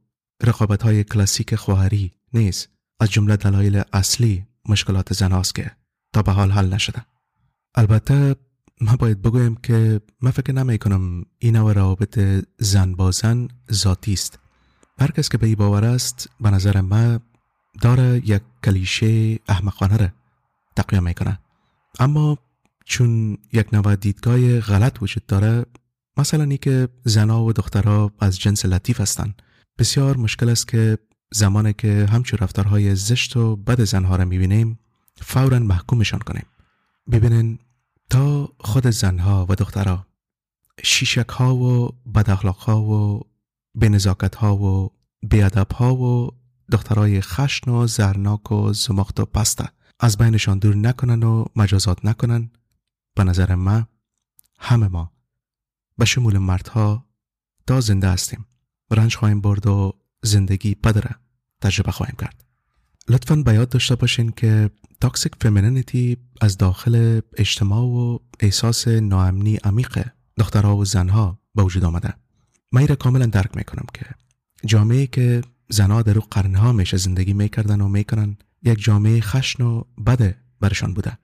رقابت 0.43 0.83
های 0.83 1.05
کلاسیک 1.05 1.55
خواهری 1.55 2.13
نیز 2.33 2.69
از 3.01 3.11
جمله 3.11 3.37
دلایل 3.37 3.83
اصلی 3.93 4.47
مشکلات 4.69 5.13
زن 5.13 5.33
هاست 5.33 5.55
که 5.55 5.71
تا 6.13 6.23
به 6.23 6.33
حال 6.33 6.51
حل 6.51 6.75
نشده. 6.75 7.05
البته 7.75 8.37
ما 8.81 8.97
باید 8.97 9.23
بگویم 9.23 9.57
که 9.57 10.01
من 10.21 10.31
فکر 10.31 10.53
نمی 10.53 10.79
کنم 10.79 11.25
این 11.39 11.57
نوع 11.57 11.73
روابط 11.73 12.45
زن 12.59 12.95
با 12.95 13.11
زن 13.11 13.49
ذاتی 13.73 14.13
است. 14.13 14.39
هر 14.99 15.11
کس 15.11 15.29
که 15.29 15.39
به 15.39 15.47
ای 15.47 15.55
باور 15.55 15.85
است 15.85 16.29
به 16.41 16.51
نظر 16.51 16.81
ما 16.81 17.19
داره 17.81 18.23
یک 18.25 18.43
کلیشه 18.65 19.39
احمقانه 19.49 19.97
را 19.97 20.09
تقویه 20.77 21.01
می‌کنه. 21.01 21.39
اما 21.99 22.39
چون 22.85 23.39
یک 23.53 23.75
نوع 23.75 23.97
دیدگاه 23.97 24.61
غلط 24.61 25.03
وجود 25.03 25.27
داره 25.27 25.67
مثلا 26.17 26.45
ای 26.45 26.59
که 26.59 26.89
زنها 27.05 27.45
و 27.45 27.53
دخترها 27.53 28.13
از 28.21 28.39
جنس 28.39 28.65
لطیف 28.65 29.01
هستند 29.01 29.43
بسیار 29.79 30.17
مشکل 30.17 30.49
است 30.49 30.69
که 30.69 30.99
زمانی 31.33 31.73
که 31.73 32.09
همچون 32.13 32.39
رفتارهای 32.39 32.95
زشت 32.95 33.37
و 33.37 33.57
بد 33.57 33.85
زنها 33.85 34.17
را 34.17 34.25
می‌بینیم 34.25 34.79
فورا 35.17 35.59
محکومشان 35.59 36.21
کنیم. 36.21 36.47
ببینین 37.13 37.59
تا 38.11 38.53
خود 38.61 38.87
زنها 38.87 39.47
و 39.49 39.55
دخترها 39.55 40.07
شیشک 40.83 41.29
ها 41.29 41.57
و 41.57 41.89
بداخلاق 42.15 42.57
ها 42.57 42.83
و 42.83 43.21
بنزاکت 43.75 44.35
ها 44.35 44.57
و 44.57 44.91
بیادب 45.23 45.73
ها 45.73 45.95
و 45.95 46.31
دخترای 46.73 47.21
خشن 47.21 47.71
و 47.71 47.87
زرناک 47.87 48.53
و 48.53 48.73
زمخت 48.73 49.21
و 49.21 49.25
پسته 49.25 49.69
از 50.01 50.19
بینشان 50.19 50.59
دور 50.59 50.77
نکنن 50.77 51.23
و 51.23 51.45
مجازات 51.57 52.05
نکنن. 52.05 52.51
به 53.15 53.25
نظر 53.25 53.55
ما 53.55 53.89
همه 54.59 54.89
ما 54.89 55.13
به 55.99 56.05
شمول 56.05 56.39
مردها 56.39 57.07
تا 57.67 57.81
زنده 57.81 58.09
هستیم. 58.09 58.47
رنج 58.91 59.17
خواهیم 59.17 59.41
برد 59.41 59.67
و 59.67 59.93
زندگی 60.23 60.75
پدره 60.75 61.15
تجربه 61.61 61.93
خواهیم 61.93 62.17
کرد. 62.21 62.45
لطفا 63.09 63.37
به 63.37 63.55
یاد 63.55 63.69
داشته 63.69 63.95
باشین 63.95 64.31
که 64.31 64.71
تاکسیک 65.01 65.33
فمینینیتی 65.41 66.17
از 66.41 66.57
داخل 66.57 67.21
اجتماع 67.37 67.85
و 67.85 68.19
احساس 68.41 68.89
ناامنی 68.89 69.57
عمیق 69.57 70.07
دخترها 70.39 70.77
و 70.77 70.85
زنها 70.85 71.39
به 71.55 71.63
وجود 71.63 71.85
آمده. 71.85 72.15
من 72.73 72.87
را 72.87 72.97
کاملا 72.97 73.27
درک 73.27 73.57
می‌کنم 73.57 73.87
که 73.95 74.07
جامعه 74.67 75.07
که 75.07 75.43
زنها 75.71 76.03
در 76.03 76.19
او 76.19 76.25
قرنها 76.31 76.73
میشه 76.73 76.97
زندگی 76.97 77.33
می‌کردن 77.33 77.81
و 77.81 77.89
می‌کنن. 77.89 78.37
یک 78.63 78.83
جامعه 78.83 79.21
خشن 79.21 79.63
و 79.63 79.85
بده 80.07 80.37
برشان 80.61 80.95
بوده. 80.95 81.19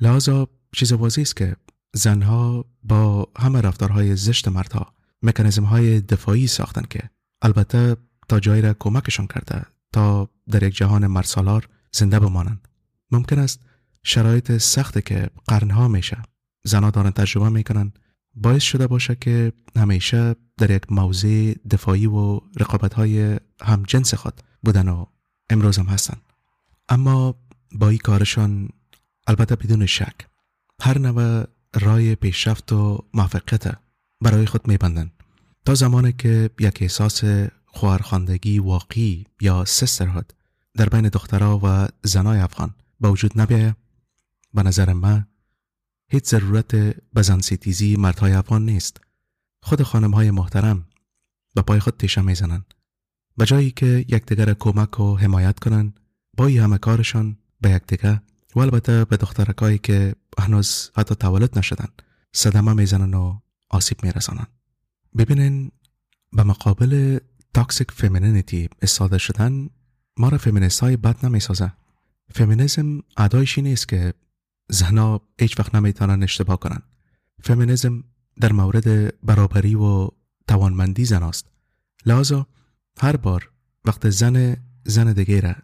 لحاظا 0.00 0.46
چیز 0.72 0.92
واضح 0.92 1.20
است 1.20 1.36
که 1.36 1.56
زنها 1.94 2.64
با 2.82 3.28
همه 3.38 3.60
رفتارهای 3.60 4.16
زشت 4.16 4.48
مردها 4.48 4.92
مکانیزم 5.22 5.64
های 5.64 6.00
دفاعی 6.00 6.46
ساختن 6.46 6.82
که 6.90 7.10
البته 7.42 7.96
تا 8.28 8.40
جایی 8.40 8.62
را 8.62 8.74
کمکشان 8.78 9.26
کرده 9.26 9.66
تا 9.92 10.28
در 10.50 10.62
یک 10.62 10.76
جهان 10.76 11.06
مرسالار 11.06 11.68
زنده 11.92 12.18
بمانند. 12.18 12.68
ممکن 13.10 13.38
است 13.38 13.60
شرایط 14.02 14.56
سخت 14.56 15.04
که 15.04 15.30
قرنها 15.46 15.88
میشه 15.88 16.22
زنها 16.64 16.90
دارن 16.90 17.10
تجربه 17.10 17.48
می‌کنن 17.48 17.92
باعث 18.34 18.62
شده 18.62 18.86
باشه 18.86 19.14
که 19.14 19.52
همیشه 19.76 20.34
در 20.56 20.70
یک 20.70 20.92
موضع 20.92 21.54
دفاعی 21.70 22.06
و 22.06 22.40
رقابت 22.60 22.94
های 22.94 23.38
جنس 23.86 24.14
خود 24.14 24.34
بودن 24.62 24.88
و 24.88 25.06
امروز 25.50 25.78
هم 25.78 25.86
هستن. 25.86 26.16
اما 26.88 27.34
با 27.72 27.88
این 27.88 27.98
کارشان 27.98 28.68
البته 29.26 29.56
بدون 29.56 29.86
شک 29.86 30.14
هر 30.82 30.98
نوع 30.98 31.44
رای 31.74 32.14
پیشرفت 32.14 32.72
و 32.72 33.04
موفقیت 33.14 33.78
برای 34.20 34.46
خود 34.46 34.68
میبندن. 34.68 35.10
تا 35.64 35.74
زمانی 35.74 36.12
که 36.12 36.50
یک 36.60 36.78
احساس 36.80 37.24
خواهرخواندگی 37.66 38.58
واقعی 38.58 39.26
یا 39.40 39.64
سسترهاد 39.64 40.34
در 40.74 40.88
بین 40.88 41.08
دخترها 41.08 41.60
و 41.62 41.88
زنای 42.02 42.38
افغان 42.38 42.74
به 43.00 43.08
وجود 43.08 43.40
نبیه 43.40 43.76
به 44.54 44.62
نظر 44.62 44.92
من 44.92 45.26
هیچ 46.10 46.24
ضرورت 46.24 46.74
به 47.12 47.22
زنسیتیزی 47.22 47.96
مردهای 47.96 48.32
افغان 48.32 48.64
نیست. 48.64 49.00
خود 49.62 49.82
خانم 49.82 50.10
های 50.10 50.30
محترم 50.30 50.86
به 51.54 51.62
پای 51.62 51.80
خود 51.80 51.96
تیشه 51.96 52.22
می‌زنن. 52.22 52.64
به 53.36 53.46
جایی 53.46 53.70
که 53.70 54.04
یکدیگر 54.08 54.54
کمک 54.54 55.00
و 55.00 55.16
حمایت 55.16 55.58
کنن 55.58 55.94
با 56.36 56.46
همه 56.46 56.78
کارشان 56.78 57.38
به 57.60 57.70
یکدیگر 57.70 58.20
و 58.56 58.60
البته 58.60 59.04
به 59.04 59.16
دخترکایی 59.16 59.78
که 59.78 60.14
هنوز 60.38 60.90
حتی 60.96 61.14
تولد 61.14 61.58
نشدن 61.58 61.88
صدمه 62.32 62.72
می‌زنن 62.72 63.14
و 63.14 63.38
آسیب 63.70 64.04
میرسانن. 64.04 64.46
ببینین 65.18 65.72
به 66.32 66.42
مقابل 66.42 67.18
تاکسیک 67.54 67.90
فمینینیتی 67.90 68.68
استاده 68.82 69.18
شدن 69.18 69.70
ما 70.16 70.28
را 70.28 70.38
فمینیست 70.38 70.80
های 70.80 70.96
بد 70.96 71.26
نمی‌سازه. 71.26 71.72
فمینیزم 72.34 73.02
ادایشی 73.16 73.62
نیست 73.62 73.88
که 73.88 74.14
زنها 74.68 75.20
هیچ 75.38 75.58
وقت 75.58 75.74
نمی‌تونن 75.74 76.22
اشتباه 76.22 76.60
کنن. 76.60 76.82
فمینیزم 77.42 78.04
در 78.40 78.52
مورد 78.52 79.18
برابری 79.26 79.74
و 79.74 80.08
توانمندی 80.48 81.04
زن 81.04 81.22
است. 81.22 81.46
لحاظا 82.06 82.46
هر 83.00 83.16
بار 83.16 83.50
وقت 83.84 84.10
زن 84.10 84.56
زن 84.84 85.12
دیگه 85.12 85.40
را 85.40 85.54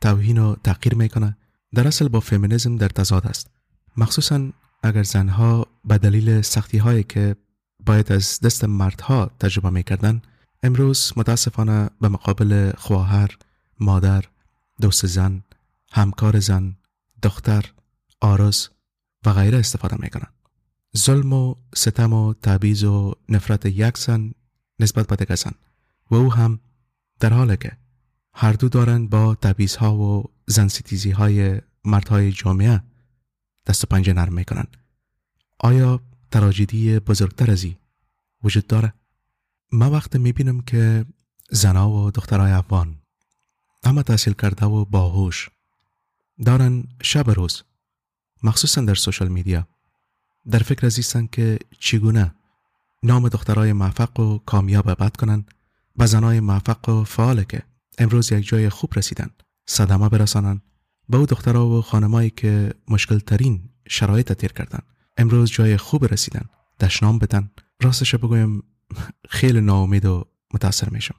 توهین 0.00 0.38
و 0.38 0.54
تغییر 0.64 0.94
می‌کنه 0.94 1.36
در 1.74 1.88
اصل 1.88 2.08
با 2.08 2.20
فمینیزم 2.20 2.76
در 2.76 2.88
تضاد 2.88 3.26
است. 3.26 3.50
مخصوصا 3.96 4.50
اگر 4.82 5.02
زنها 5.02 5.66
به 5.84 5.98
دلیل 5.98 6.40
سختی 6.40 6.78
هایی 6.78 7.02
که 7.02 7.36
باید 7.86 8.12
از 8.12 8.40
دست 8.40 8.64
مردها 8.64 9.30
تجربه 9.40 9.70
می‌کردن 9.70 10.22
امروز 10.62 11.12
متاسفانه 11.16 11.90
به 12.00 12.08
مقابل 12.08 12.72
خواهر 12.78 13.38
مادر 13.80 14.24
دوست 14.80 15.06
زن 15.06 15.42
همکار 15.92 16.40
زن 16.40 16.76
دختر 17.22 17.72
آرز 18.22 18.68
و 19.26 19.32
غیره 19.32 19.58
استفاده 19.58 19.96
می‌کنن. 20.00 20.32
ظلم 20.96 21.32
و 21.32 21.54
ستم 21.74 22.12
و 22.12 22.34
تعبیز 22.34 22.84
و 22.84 23.14
نفرت 23.28 23.66
یک 23.66 23.98
زن 23.98 24.32
نسبت 24.78 25.06
به 25.06 25.16
دیگه 25.16 25.34
زن 25.34 25.52
و 26.10 26.14
او 26.14 26.32
هم 26.32 26.60
در 27.20 27.32
حالی 27.32 27.56
که 27.56 27.72
هر 28.34 28.52
دو 28.52 28.68
دارند 28.68 29.10
با 29.10 29.36
ها 29.78 29.96
و 29.96 30.24
زن 30.46 30.68
ستیزی 30.68 31.10
های 31.10 31.60
مردهای 31.84 32.32
جامعه 32.32 32.82
دست 33.66 33.84
و 33.84 33.86
پنجه 33.86 34.12
نرم 34.12 34.32
می‌کنن. 34.32 34.66
آیا 35.58 36.00
تراجدی 36.30 36.98
بزرگتر 36.98 37.50
ازی 37.50 37.76
وجود 38.44 38.66
داره؟ 38.66 38.94
ما 39.72 39.90
وقت 39.90 40.16
می‌بینم 40.16 40.60
که 40.60 41.04
زنا 41.50 41.90
و 41.90 42.10
دخترای 42.10 42.52
افغان 42.52 42.96
اما 43.84 44.02
تحصیل 44.02 44.32
کرده 44.32 44.66
و 44.66 44.84
باهوش 44.84 45.50
دارن 46.44 46.84
شب 47.02 47.30
روز 47.30 47.62
مخصوصا 48.42 48.80
در 48.80 48.94
سوشال 48.94 49.28
میدیا. 49.28 49.68
در 50.50 50.58
فکر 50.58 50.86
ازیستن 50.86 51.26
که 51.26 51.58
چگونه 51.78 52.34
نام 53.02 53.28
دخترای 53.28 53.72
موفق 53.72 54.20
و 54.20 54.38
کامیاب 54.38 54.90
بد 54.90 55.16
کنن 55.16 55.44
و 55.96 56.06
زنای 56.06 56.40
موفق 56.40 56.88
و 56.88 57.04
فعال 57.04 57.42
که 57.42 57.62
امروز 57.98 58.32
یک 58.32 58.46
جای 58.46 58.68
خوب 58.68 58.90
رسیدن 58.96 59.30
صدمه 59.66 60.08
برسانن 60.08 60.60
به 61.08 61.16
او 61.16 61.26
دخترها 61.26 61.66
و 61.66 61.82
خانمایی 61.82 62.30
که 62.30 62.74
مشکل 62.88 63.18
ترین 63.18 63.68
شرایط 63.88 64.32
تیر 64.32 64.52
کردن 64.52 64.78
امروز 65.16 65.50
جای 65.50 65.76
خوب 65.76 66.04
رسیدن 66.04 66.44
دشنام 66.80 67.18
بدن. 67.18 67.50
راستش 67.82 68.14
بگویم 68.14 68.62
خیلی 69.28 69.60
ناامید 69.60 70.04
و 70.04 70.24
متاثر 70.54 70.88
میشم. 70.88 71.14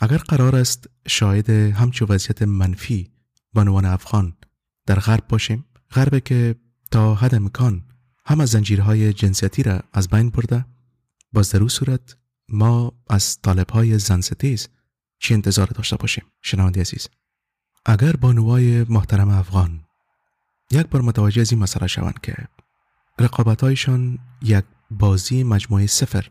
اگر 0.00 0.16
قرار 0.16 0.56
است 0.56 0.86
شاید 1.06 1.50
همچو 1.50 2.06
وضعیت 2.06 2.42
منفی 2.42 3.10
بانوان 3.52 3.84
افغان 3.84 4.36
در 4.86 4.98
غرب 4.98 5.28
باشیم 5.28 5.64
غرب 5.92 6.18
که 6.18 6.54
تا 6.90 7.14
حد 7.14 7.34
امکان 7.34 7.82
هم 8.26 8.40
از 8.40 8.48
زنجیرهای 8.48 9.12
جنسیتی 9.12 9.62
را 9.62 9.80
از 9.92 10.08
بین 10.08 10.30
برده 10.30 10.64
باز 11.32 11.50
در 11.50 11.68
صورت 11.68 12.16
ما 12.48 12.92
از 13.10 13.42
طالبهای 13.42 13.98
زنستیز 13.98 14.68
چی 15.18 15.34
انتظار 15.34 15.66
داشته 15.66 15.96
باشیم؟ 15.96 16.24
شنوانده 16.42 16.80
عزیز 16.80 17.08
اگر 17.86 18.12
بانوای 18.12 18.84
محترم 18.84 19.28
افغان 19.28 19.80
یک 20.70 20.86
بار 20.86 21.02
متوجه 21.02 21.40
از 21.40 21.52
این 21.52 21.62
مسئله 21.62 21.86
شوند 21.86 22.20
که 22.22 22.34
رقابتهایشان 23.18 24.18
یک 24.42 24.64
بازی 24.90 25.44
مجموعه 25.44 25.86
صفر 25.86 26.30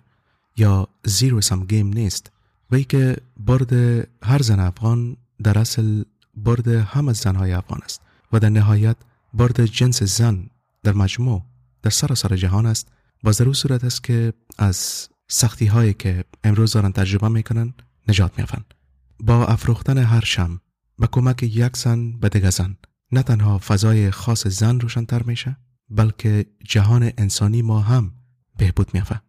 یا 0.58 0.88
زیرو 1.04 1.42
سم 1.42 1.66
گیم 1.66 1.88
نیست 1.88 2.32
و 2.72 2.76
ای 2.76 2.84
که 2.84 3.18
برد 3.38 3.74
هر 4.24 4.42
زن 4.42 4.60
افغان 4.60 5.18
در 5.44 5.60
اصل 5.60 6.04
برد 6.36 6.68
هم 6.68 7.08
از 7.08 7.18
زنهای 7.18 7.54
افغان 7.54 7.80
است 7.84 8.02
و 8.34 8.40
در 8.40 8.50
نهایت 8.50 8.98
برد 9.34 9.66
جنس 9.66 10.04
زن 10.04 10.50
در 10.84 10.94
مجموع 10.94 11.46
در 11.82 11.90
سراسر 11.90 12.36
جهان 12.36 12.66
است 12.66 12.88
و 13.24 13.32
در 13.32 13.54
صورت 13.54 13.84
است 13.84 14.04
که 14.04 14.34
از 14.58 15.10
سختی 15.28 15.66
هایی 15.66 15.94
که 15.94 16.24
امروز 16.44 16.74
دارن 16.74 16.92
تجربه 16.92 17.28
می‌کنن 17.28 17.74
نجات 18.08 18.38
میافن 18.38 18.64
با 19.20 19.46
افروختن 19.46 19.98
هر 19.98 20.26
شم 20.26 20.62
به 21.00 21.08
کمک 21.08 21.44
یک 21.44 21.78
زن 21.78 22.12
به 22.12 22.30
دیگه 22.30 22.50
زن 22.50 22.78
نه 23.12 23.24
تنها 23.24 23.58
فضای 23.58 24.12
خاص 24.12 24.48
زن 24.48 24.80
روشنتر 24.80 25.24
میشه 25.24 25.58
بلکه 25.90 26.46
جهان 26.64 27.12
انسانی 27.18 27.62
ما 27.62 27.80
هم 27.80 28.12
بهبود 28.58 28.94
میافه 28.94 29.22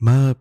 ما 0.00 0.34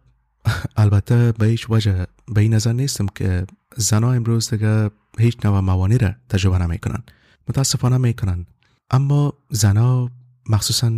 البته 0.83 1.31
به 1.31 1.45
هیچ 1.45 1.69
وجه 1.69 2.07
به 2.27 2.41
این 2.41 2.53
نظر 2.53 2.73
نیستم 2.73 3.05
که 3.15 3.45
زنها 3.75 4.13
امروز 4.13 4.49
دیگه 4.49 4.89
هیچ 5.19 5.45
نوع 5.45 5.59
موانی 5.59 5.97
را 5.97 6.11
تجربه 6.29 6.57
نمی‌کنن. 6.57 7.03
متاسفانه 7.49 7.97
می‌کنن. 7.97 8.45
اما 8.89 9.33
زنها 9.49 10.11
مخصوصا 10.49 10.91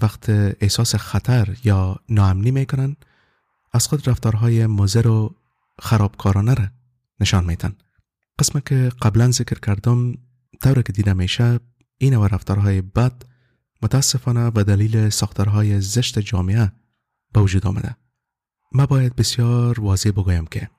وقت 0.00 0.30
احساس 0.60 0.94
خطر 0.94 1.56
یا 1.64 1.96
ناامنی 2.08 2.50
می‌کنن 2.50 2.96
از 3.72 3.86
خود 3.86 4.08
رفتارهای 4.08 4.66
مزر 4.66 5.06
و 5.06 5.34
خرابکارانه 5.78 6.54
را 6.54 6.66
نشان 7.20 7.44
میتن 7.44 7.72
قسمه 8.38 8.62
که 8.66 8.92
قبلا 9.02 9.30
ذکر 9.30 9.58
کردم 9.60 10.14
طور 10.62 10.82
که 10.82 10.92
دیده 10.92 11.12
میشه 11.12 11.60
این 11.98 12.16
و 12.16 12.26
رفتارهای 12.26 12.80
بد 12.80 13.22
متاسفانه 13.82 14.50
به 14.50 14.64
دلیل 14.64 15.08
ساختارهای 15.08 15.80
زشت 15.80 16.18
جامعه 16.18 16.72
به 17.32 17.40
وجود 17.40 17.66
آمده. 17.66 17.96
ما 18.72 18.86
باید 18.86 19.16
بسیار 19.16 19.80
واضح 19.80 20.10
بگویم 20.10 20.46
که 20.46 20.70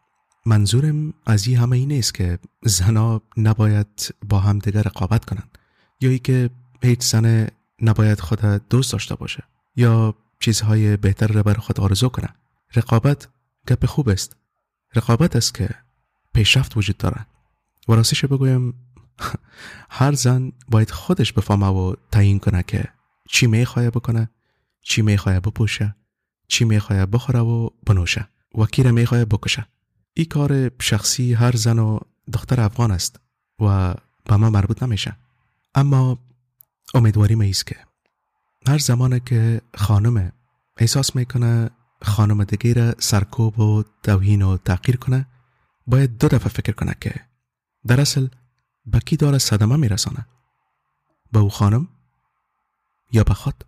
منظورم 0.45 1.13
از 1.25 1.47
این 1.47 1.57
همه 1.57 1.77
این 1.77 1.87
نیست 1.87 2.13
که 2.13 2.39
زنا 2.63 3.21
نباید 3.37 4.15
با 4.29 4.39
هم 4.39 4.59
دیگر 4.59 4.81
رقابت 4.81 5.25
کنند. 5.25 5.57
یا 6.01 6.09
ای 6.09 6.19
که 6.19 6.49
هیچ 6.81 7.01
زن 7.01 7.47
نباید 7.81 8.19
خود 8.19 8.39
دوست 8.69 8.91
داشته 8.91 9.15
باشه 9.15 9.43
یا 9.75 10.15
چیزهای 10.39 10.97
بهتر 10.97 11.27
را 11.27 11.43
بر 11.43 11.53
خود 11.53 11.79
آرزو 11.79 12.09
کنه. 12.09 12.29
رقابت 12.75 13.27
گپ 13.67 13.85
خوب 13.85 14.09
است. 14.09 14.35
رقابت 14.95 15.35
است 15.35 15.53
که 15.53 15.69
پیشرفت 16.33 16.77
وجود 16.77 16.97
داره. 16.97 17.25
و 17.87 17.93
راستش 17.93 18.25
بگویم 18.25 18.73
هر 19.99 20.13
زن 20.13 20.51
باید 20.67 20.91
خودش 20.91 21.33
بفهمه 21.33 21.67
و 21.67 21.95
تعیین 22.11 22.39
کنه 22.39 22.63
که 22.63 22.85
چی 23.29 23.47
می‌خواه 23.47 23.89
بکنه 23.89 24.29
چی 24.81 25.01
می‌خواه 25.01 25.39
بپوشه 25.39 25.95
چی 26.47 26.65
می‌خواه 26.65 27.05
بخوره 27.05 27.39
و 27.39 27.69
بنوشه 27.85 28.27
و 28.57 28.65
کی 28.65 28.83
را 28.83 28.91
می‌خواه 28.91 29.25
بکشه. 29.25 29.67
این 30.13 30.25
کار 30.25 30.71
شخصی 30.81 31.33
هر 31.33 31.55
زن 31.55 31.79
و 31.79 31.99
دختر 32.33 32.61
افغان 32.61 32.91
است 32.91 33.19
و 33.59 33.93
به 34.25 34.35
ما 34.35 34.49
مربوط 34.49 34.83
نمیشه. 34.83 35.15
اما 35.75 36.17
امیدواری 36.93 37.41
ایست 37.41 37.67
که 37.67 37.75
هر 38.67 38.77
زمانه 38.77 39.19
که 39.19 39.61
خانم 39.75 40.31
احساس 40.77 41.15
می‌کنه 41.15 41.69
خانم 42.01 42.43
دیگه 42.43 42.73
را 42.73 42.95
سرکوب 42.99 43.59
و 43.59 43.83
توهین 44.03 44.41
و 44.41 44.57
تغییر 44.57 44.97
کنه 44.97 45.27
باید 45.87 46.17
دو 46.17 46.27
دفعه 46.27 46.49
فکر 46.49 46.71
کنه 46.71 46.95
که 47.01 47.13
در 47.87 48.01
اصل 48.01 48.27
به 48.85 48.99
کی 48.99 49.17
داره 49.17 49.37
صدمه 49.37 49.75
میرسانه؟ 49.75 50.25
به 51.31 51.39
او 51.39 51.49
خانم 51.49 51.87
یا 53.11 53.23
به 53.23 53.33
خود؟ 53.33 53.63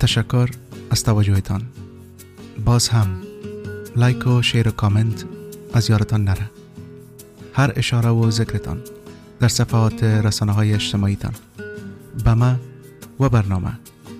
تشکر. 0.00 0.65
از 0.96 1.04
توجهتان. 1.04 1.62
باز 2.64 2.88
هم 2.88 3.08
لایک 3.96 4.26
و 4.26 4.42
شیر 4.42 4.68
و 4.68 4.70
کامنت 4.70 5.24
از 5.72 5.90
یارتان 5.90 6.24
نره. 6.24 6.50
هر 7.52 7.72
اشاره 7.76 8.08
و 8.08 8.30
ذکرتان 8.30 8.80
در 9.40 9.48
صفحات 9.48 10.04
رسانه 10.04 10.52
های 10.52 10.74
اجتماعیتان. 10.74 11.32
به 12.24 12.34
ما 12.34 12.56
و 13.20 13.28
برنامه. 13.28 13.72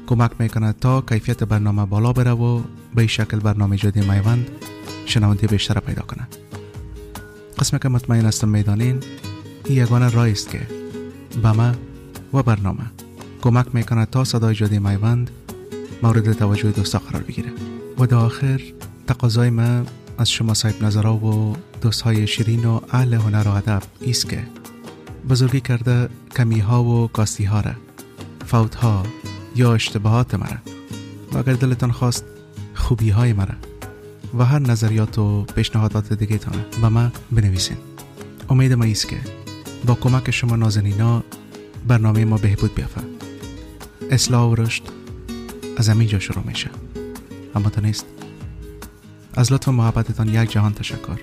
کمک 0.07 0.31
می‌کنه 0.39 0.75
تا 0.81 1.01
کیفیت 1.01 1.45
برنامه 1.45 1.87
بالا 1.87 2.13
بره 2.13 2.31
و 2.31 2.63
به 2.95 3.07
شکل 3.07 3.39
برنامه 3.39 3.77
جدی 3.77 4.01
میوند 4.01 4.51
شنونده 5.07 5.47
بیشتر 5.47 5.79
پیدا 5.79 6.03
کنه 6.03 6.29
قسم 7.59 7.79
که 7.79 7.89
مطمئن 7.89 8.25
هستم 8.25 8.49
می‌دانین 8.49 9.03
این 9.65 9.79
یگانه 9.79 10.11
رای 10.11 10.33
است 10.33 10.51
که 10.51 10.67
به 11.43 11.53
ما 11.53 11.73
و 12.33 12.43
برنامه 12.43 12.85
کمک 13.43 13.67
می‌کنه 13.75 14.07
تا 14.07 14.25
صدای 14.25 14.55
جدی 14.55 14.79
میوند 14.79 15.31
مورد 16.03 16.33
توجه 16.33 16.71
دوستا 16.71 16.99
قرار 16.99 17.23
بگیره. 17.23 17.51
و 17.99 18.07
در 18.07 18.17
آخر 18.17 18.61
تقاضای 19.07 19.51
من 19.51 19.87
از 20.19 20.31
شما 20.31 20.55
صاحب 20.55 20.83
نظرها 20.83 21.17
و 21.17 21.57
دوست 21.81 22.01
های 22.01 22.27
شیرین 22.27 22.65
و 22.65 22.81
اهل 22.91 23.15
هنر 23.15 23.49
و 23.49 23.51
ادب 23.51 23.83
ایست 24.01 24.29
که 24.29 24.43
بزرگی 25.29 25.61
کرده 25.61 26.09
کمی 26.37 26.59
ها 26.59 26.85
و 26.85 27.09
کاستی 27.09 27.45
ها 27.45 27.61
را 27.61 27.73
فوت 28.47 28.75
ها 28.75 29.03
یا 29.57 29.75
اشتباهات 29.75 30.35
مرا 30.35 30.59
و 31.33 31.39
اگر 31.39 31.53
دلتان 31.53 31.93
خواست 31.93 32.25
خوبی 32.75 33.11
های 33.11 33.33
مرا 33.33 33.55
و 34.39 34.45
هر 34.45 34.59
نظریات 34.59 35.19
و 35.19 35.43
پیشنهادات 35.43 36.13
دیگه 36.13 36.39
تانه 36.39 36.65
به 36.83 36.89
من 36.89 37.13
بنویسین. 37.33 37.77
امید 38.49 38.73
ما 38.73 38.85
ایست 38.85 39.09
که 39.09 39.17
با 39.87 39.95
کمک 39.95 40.31
شما 40.31 40.57
نازنینا 40.57 41.23
برنامه 41.89 42.25
ما 42.25 42.37
بهبود 42.37 42.75
بیافه 42.75 43.01
اصلاح 44.11 44.51
و 44.51 44.55
رشد 44.55 44.83
از 45.77 45.89
همینجا 45.89 46.19
شروع 46.19 46.45
میشه. 46.47 46.71
اما 47.55 47.71
تا 47.71 47.81
نیست. 47.81 48.07
از 49.35 49.53
لطف 49.53 49.69
محبتتان 49.69 50.29
یک 50.29 50.51
جهان 50.51 50.75
تشکر. 50.75 51.19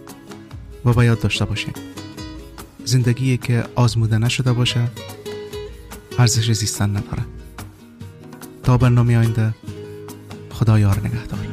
و 0.85 0.93
باید 0.93 1.19
داشته 1.19 1.45
باشیم 1.45 1.73
زندگی 2.85 3.37
که 3.37 3.63
آزموده 3.75 4.17
نشده 4.17 4.53
باشه. 4.53 4.87
ارزش 6.19 6.51
زیستن 6.51 6.89
نداره. 6.89 7.23
تا 8.63 8.77
برنامه 8.77 9.17
آینده 9.17 9.53
خدا 10.49 10.79
یار 10.79 10.99
نگهدار 10.99 11.52